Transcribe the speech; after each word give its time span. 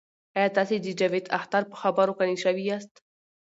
آیا 0.37 0.49
تاسې 0.57 0.75
د 0.81 0.87
جاوید 0.99 1.25
اختر 1.37 1.63
په 1.71 1.75
خبرو 1.81 2.17
قانع 2.17 2.37
شوي 2.43 2.63
یاست؟ 2.67 2.93